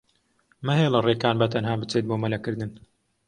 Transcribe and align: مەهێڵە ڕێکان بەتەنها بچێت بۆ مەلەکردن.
مەهێڵە 0.65 0.99
ڕێکان 1.07 1.35
بەتەنها 1.41 1.75
بچێت 1.81 2.05
بۆ 2.07 2.15
مەلەکردن. 2.23 2.71